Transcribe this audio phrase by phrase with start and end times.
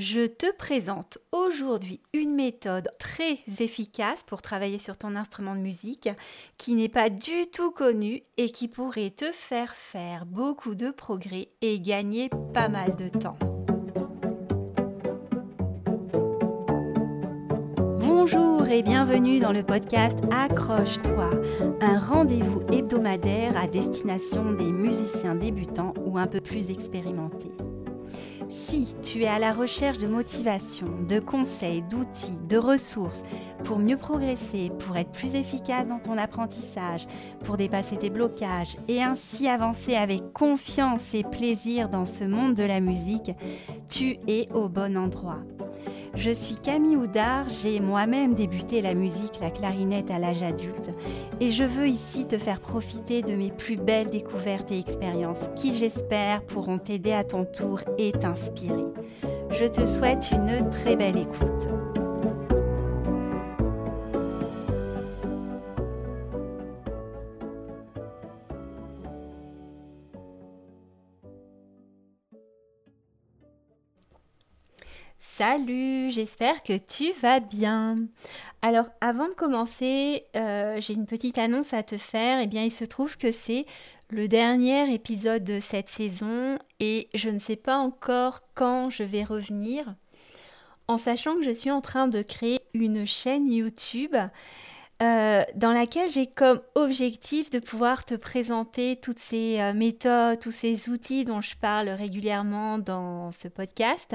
[0.00, 6.08] Je te présente aujourd'hui une méthode très efficace pour travailler sur ton instrument de musique
[6.56, 11.48] qui n'est pas du tout connue et qui pourrait te faire faire beaucoup de progrès
[11.60, 13.36] et gagner pas mal de temps.
[17.98, 21.30] Bonjour et bienvenue dans le podcast Accroche-toi,
[21.82, 27.52] un rendez-vous hebdomadaire à destination des musiciens débutants ou un peu plus expérimentés.
[28.50, 33.22] Si tu es à la recherche de motivation, de conseils, d'outils, de ressources
[33.62, 37.06] pour mieux progresser, pour être plus efficace dans ton apprentissage,
[37.44, 42.64] pour dépasser tes blocages et ainsi avancer avec confiance et plaisir dans ce monde de
[42.64, 43.30] la musique,
[43.88, 45.38] tu es au bon endroit.
[46.20, 50.90] Je suis Camille Houdard, j'ai moi-même débuté la musique, la clarinette à l'âge adulte
[51.40, 55.72] et je veux ici te faire profiter de mes plus belles découvertes et expériences qui
[55.72, 58.84] j'espère pourront t'aider à ton tour et t'inspirer.
[59.50, 61.89] Je te souhaite une très belle écoute.
[75.22, 78.06] Salut, j'espère que tu vas bien.
[78.62, 82.40] Alors avant de commencer, euh, j'ai une petite annonce à te faire.
[82.40, 83.66] Eh bien, il se trouve que c'est
[84.08, 89.22] le dernier épisode de cette saison et je ne sais pas encore quand je vais
[89.22, 89.94] revenir,
[90.88, 94.16] en sachant que je suis en train de créer une chaîne YouTube
[95.02, 100.52] euh, dans laquelle j'ai comme objectif de pouvoir te présenter toutes ces euh, méthodes, tous
[100.52, 104.14] ces outils dont je parle régulièrement dans ce podcast,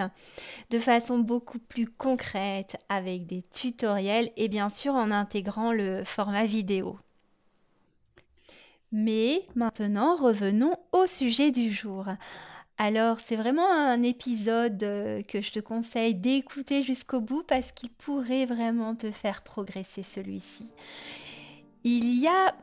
[0.69, 6.45] de façon beaucoup plus concrète, avec des tutoriels et bien sûr en intégrant le format
[6.45, 6.99] vidéo.
[8.91, 12.05] Mais maintenant, revenons au sujet du jour.
[12.77, 17.89] Alors, c'est vraiment un épisode euh, que je te conseille d'écouter jusqu'au bout parce qu'il
[17.89, 20.73] pourrait vraiment te faire progresser celui-ci.
[21.85, 22.53] Il y a,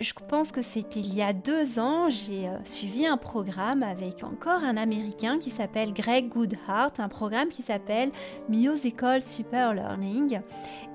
[0.00, 4.24] je pense que c'était il y a deux ans, j'ai euh, suivi un programme avec
[4.24, 8.12] encore un Américain qui s'appelle Greg Goodhart, un programme qui s'appelle
[8.48, 10.40] Musical Super Learning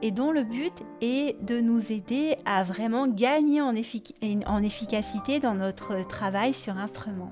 [0.02, 6.08] et dont le but est de nous aider à vraiment gagner en efficacité dans notre
[6.08, 7.32] travail sur instrument.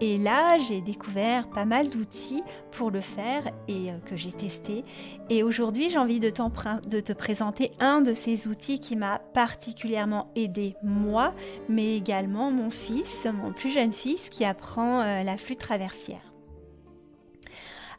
[0.00, 4.84] Et là, j'ai découvert pas mal d'outils pour le faire et euh, que j'ai testé.
[5.30, 10.74] Et aujourd'hui, j'ai envie de, te présenter un de ces outils qui m'a particulièrement aidé
[10.82, 11.32] moi,
[11.68, 16.33] mais également mon fils, mon plus jeune fils, qui apprend euh, la flûte traversière.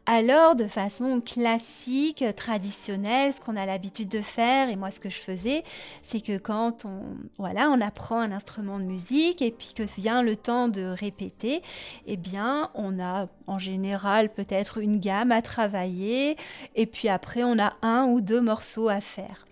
[0.08, 5.10] Alors, de façon classique, traditionnelle, ce qu'on a l'habitude de faire, et moi ce que
[5.10, 5.64] je faisais,
[6.04, 10.22] c'est que quand on, voilà, on apprend un instrument de musique et puis que vient
[10.22, 11.64] le temps de répéter,
[12.06, 16.38] eh bien, on a en général peut-être une gamme à travailler
[16.76, 19.48] et puis après on a un ou deux morceaux à faire.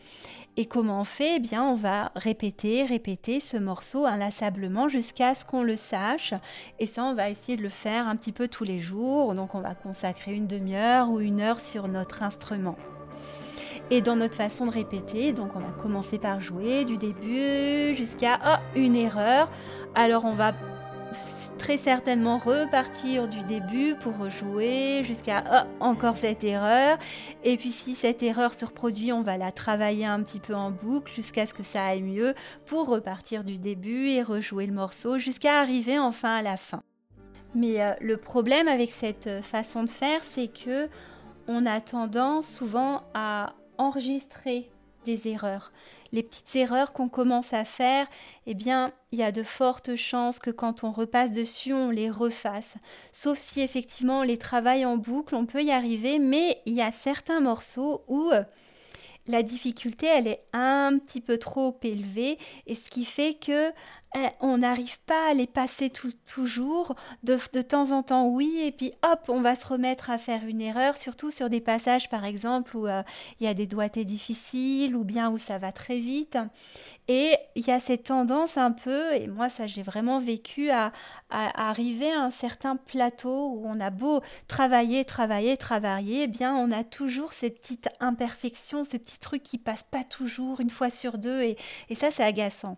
[0.56, 1.38] Et comment on fait?
[1.38, 6.36] Eh bien, on va répéter, répéter ce morceau inlassablement jusqu'à ce qu'on le sache.
[6.80, 9.34] Et ça, on va essayer de le faire un petit peu tous les jours.
[9.34, 12.76] Donc, on va consacrer une demi-heure ou une heure sur notre instrument.
[13.90, 18.40] Et dans notre façon de répéter, donc on va commencer par jouer du début jusqu'à
[18.46, 19.50] oh, une erreur.
[19.94, 20.54] Alors on va
[21.58, 26.98] très certainement repartir du début pour rejouer jusqu'à oh, encore cette erreur.
[27.44, 30.72] Et puis si cette erreur se reproduit, on va la travailler un petit peu en
[30.72, 32.34] boucle jusqu'à ce que ça aille mieux
[32.66, 36.84] pour repartir du début et rejouer le morceau jusqu'à arriver enfin à la fin.
[37.56, 40.90] Mais euh, le problème avec cette façon de faire, c'est que
[41.48, 44.70] on a tendance souvent à enregistrer
[45.04, 45.72] des erreurs
[46.14, 48.08] les petites erreurs qu'on commence à faire,
[48.46, 52.10] eh bien, il y a de fortes chances que quand on repasse dessus, on les
[52.10, 52.76] refasse.
[53.12, 56.84] Sauf si effectivement on les travaille en boucle, on peut y arriver, mais il y
[56.84, 58.44] a certains morceaux où euh,
[59.26, 62.38] la difficulté, elle est un petit peu trop élevée,
[62.68, 63.72] et ce qui fait que
[64.40, 66.96] on n'arrive pas à les passer toujours.
[67.24, 70.62] De, temps en temps, oui, et puis hop, on va se remettre à faire une
[70.62, 73.04] erreur, surtout sur des passages, par exemple, où euh,
[73.40, 76.38] il y a des doigtés difficiles ou bien où ça va très vite.
[77.10, 80.94] Et il y a cette tendance un peu, et moi ça j'ai vraiment vécu, à,
[81.30, 86.72] arriver à un certain plateau où on a beau travailler, travailler, travailler, eh bien on
[86.72, 91.18] a toujours ces petites imperfections, ce petit truc qui passe pas toujours une fois sur
[91.18, 91.58] deux, et,
[91.90, 92.78] et ça c'est agaçant.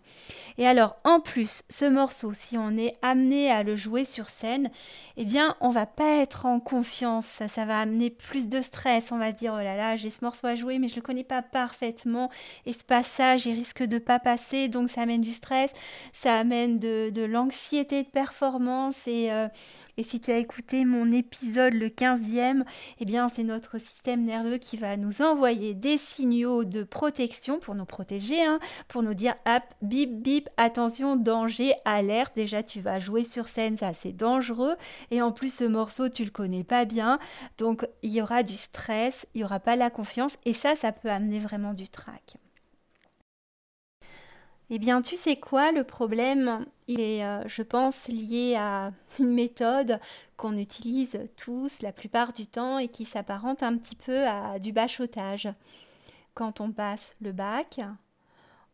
[0.57, 4.69] Et alors en plus, ce morceau, si on est amené à le jouer sur scène,
[5.17, 7.25] eh bien, on va pas être en confiance.
[7.25, 9.11] Ça, ça va amener plus de stress.
[9.11, 11.01] On va se dire, oh là là, j'ai ce morceau à jouer, mais je le
[11.01, 12.29] connais pas parfaitement.
[12.65, 14.67] Et ce passage, il risque de pas passer.
[14.67, 15.71] Donc, ça amène du stress.
[16.13, 19.07] Ça amène de, l'anxiété de performance.
[19.07, 19.47] Et, euh,
[19.97, 22.63] et si tu as écouté mon épisode, le 15e,
[22.99, 27.75] eh bien, c'est notre système nerveux qui va nous envoyer des signaux de protection pour
[27.75, 32.35] nous protéger, hein, pour nous dire, hop, bip, bip, attention, danger, alerte.
[32.35, 34.75] Déjà, tu vas jouer sur scène, ça c'est dangereux.
[35.11, 37.19] Et en plus, ce morceau, tu le connais pas bien.
[37.57, 40.35] Donc, il y aura du stress, il y aura pas la confiance.
[40.45, 42.37] Et ça, ça peut amener vraiment du trac.
[44.71, 49.33] Eh bien, tu sais quoi, le problème, il est, euh, je pense, lié à une
[49.33, 49.99] méthode
[50.37, 54.71] qu'on utilise tous la plupart du temps et qui s'apparente un petit peu à du
[54.71, 55.49] bachotage.
[56.33, 57.79] Quand on passe le bac,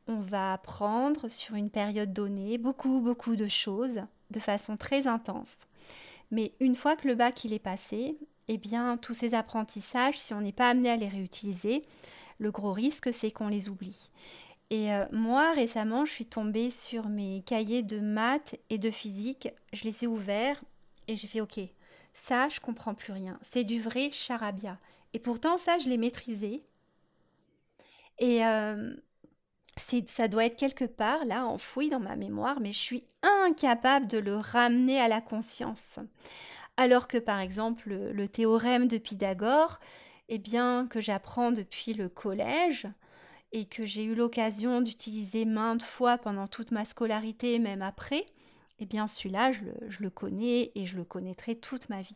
[0.07, 4.01] on va apprendre sur une période donnée beaucoup, beaucoup de choses
[4.31, 5.55] de façon très intense.
[6.31, 8.17] Mais une fois que le bac il est passé,
[8.47, 11.83] eh bien tous ces apprentissages, si on n'est pas amené à les réutiliser,
[12.39, 14.09] le gros risque c'est qu'on les oublie.
[14.69, 19.49] Et euh, moi récemment, je suis tombée sur mes cahiers de maths et de physique,
[19.73, 20.61] je les ai ouverts
[21.07, 21.59] et j'ai fait OK.
[22.13, 23.37] Ça, je comprends plus rien.
[23.41, 24.77] C'est du vrai charabia.
[25.13, 26.63] Et pourtant ça, je l'ai maîtrisé.
[28.19, 28.95] Et euh,
[29.77, 34.17] ça doit être quelque part là enfoui dans ma mémoire, mais je suis incapable de
[34.17, 35.99] le ramener à la conscience.
[36.77, 39.79] Alors que par exemple le, théorème de Pythagore,
[40.29, 42.87] eh bien que j'apprends depuis le collège
[43.51, 48.25] et que j'ai eu l'occasion d'utiliser maintes fois pendant toute ma scolarité, même après,
[48.79, 52.15] eh bien celui-là je le connais et je le connaîtrai toute ma vie.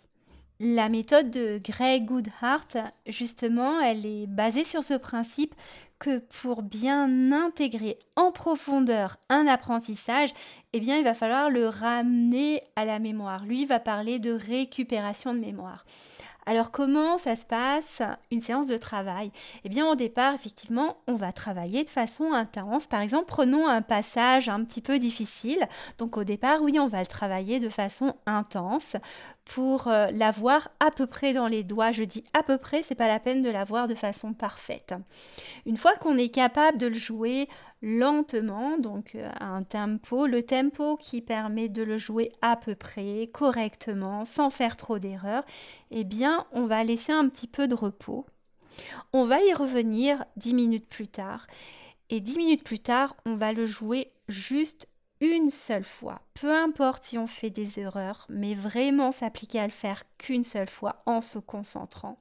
[0.62, 2.68] La méthode de Greg Goodhart,
[3.07, 5.54] justement, elle est basée sur ce principe
[6.00, 10.34] que pour bien intégrer en profondeur un apprentissage,
[10.72, 13.44] eh bien, il va falloir le ramener à la mémoire.
[13.44, 15.84] Lui va parler de récupération de mémoire.
[16.48, 19.31] Alors comment ça se passe une séance de travail?
[19.63, 22.86] Eh bien au départ, effectivement, on va travailler de façon intense.
[22.86, 25.68] Par exemple, prenons un passage un petit peu difficile.
[25.98, 28.96] Donc au départ, oui, on va le travailler de façon intense
[29.46, 31.92] pour euh, l'avoir à peu près dans les doigts.
[31.92, 34.94] Je dis à peu près, c'est pas la peine de l'avoir de façon parfaite.
[35.66, 37.48] Une fois qu'on est capable de le jouer
[37.82, 42.76] lentement, donc euh, à un tempo, le tempo qui permet de le jouer à peu
[42.76, 45.46] près correctement, sans faire trop d'erreurs,
[45.92, 48.26] eh bien, on va laisser un petit peu de repos.
[49.14, 51.48] On va y revenir dix minutes plus tard.
[52.10, 54.88] Et dix minutes plus tard, on va le jouer juste
[55.22, 56.22] une seule fois.
[56.34, 60.70] Peu importe si on fait des erreurs, mais vraiment s'appliquer à le faire qu'une seule
[60.70, 62.20] fois en se concentrant.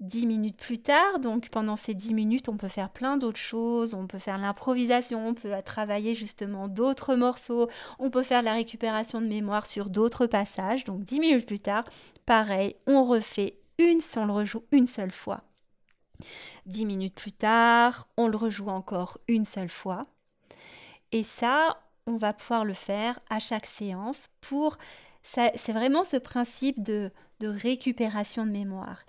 [0.00, 3.94] Dix minutes plus tard, donc pendant ces dix minutes, on peut faire plein d'autres choses,
[3.94, 7.68] on peut faire l'improvisation, on peut travailler justement d'autres morceaux,
[7.98, 10.84] on peut faire la récupération de mémoire sur d'autres passages.
[10.84, 11.84] Donc dix minutes plus tard,
[12.26, 15.42] pareil, on refait une, on le rejoue une seule fois.
[16.66, 20.02] Dix minutes plus tard, on le rejoue encore une seule fois.
[21.12, 24.76] Et ça, on va pouvoir le faire à chaque séance pour...
[25.22, 27.10] C'est vraiment ce principe de,
[27.42, 29.04] récupération de mémoire.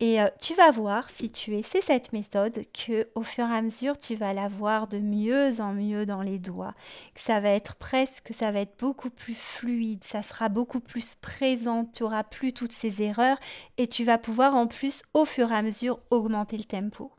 [0.00, 3.62] Et euh, tu vas voir, si tu essaies cette méthode, que au fur et à
[3.62, 6.74] mesure, tu vas la voir de mieux en mieux dans les doigts.
[7.14, 11.14] Que ça va être presque, ça va être beaucoup plus fluide, ça sera beaucoup plus
[11.14, 13.38] présent, tu auras plus toutes ces erreurs
[13.78, 17.15] et tu vas pouvoir en plus, au fur et à mesure, augmenter le tempo.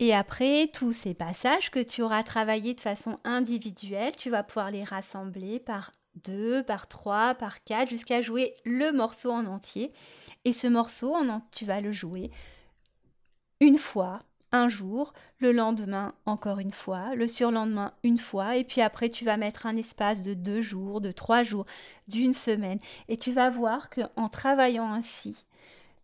[0.00, 4.70] Et après, tous ces passages que tu auras travaillés de façon individuelle, tu vas pouvoir
[4.70, 9.92] les rassembler par deux, par trois, par quatre, jusqu'à jouer le morceau en entier.
[10.46, 11.14] Et ce morceau,
[11.52, 12.30] tu vas le jouer
[13.60, 14.20] une fois,
[14.52, 19.26] un jour, le lendemain encore une fois, le surlendemain une fois, et puis après tu
[19.26, 21.66] vas mettre un espace de deux jours, de trois jours,
[22.08, 25.44] d'une semaine, et tu vas voir que en travaillant ainsi,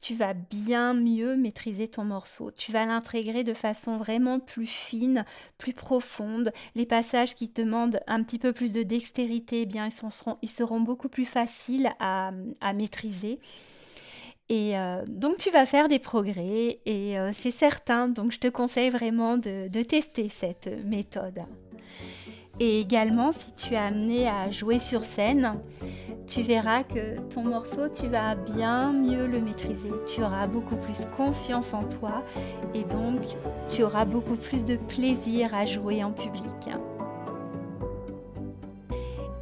[0.00, 2.50] tu vas bien mieux maîtriser ton morceau.
[2.50, 5.24] Tu vas l'intégrer de façon vraiment plus fine,
[5.58, 6.52] plus profonde.
[6.74, 9.88] Les passages qui te demandent un petit peu plus de dextérité, eh bien,
[10.42, 12.30] ils, seront, beaucoup plus faciles à,
[12.74, 13.38] maîtriser.
[14.48, 18.46] Et euh, donc tu vas faire des progrès et euh, c'est certain, donc je te
[18.46, 21.42] conseille vraiment de tester cette méthode.
[22.58, 25.58] Et également, si tu es amené à jouer sur scène,
[26.26, 29.90] tu verras que ton morceau, tu vas bien mieux le maîtriser.
[30.06, 32.25] Tu auras beaucoup plus confiance en toi
[32.75, 33.20] et donc
[33.68, 36.70] tu auras beaucoup plus de plaisir à jouer en public.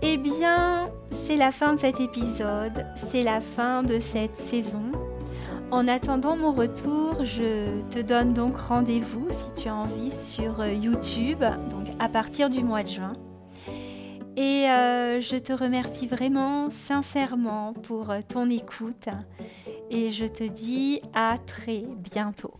[0.03, 4.94] Eh bien, c'est la fin de cet épisode, c'est la fin de cette saison.
[5.75, 10.73] En attendant mon retour, je te donne donc rendez-vous si tu as envie sur euh,
[10.73, 13.15] YouTube, donc à partir du mois de juin.
[14.37, 19.09] Et euh, je te remercie vraiment sincèrement pour ton écoute
[19.91, 22.55] et je te dis à très bientôt.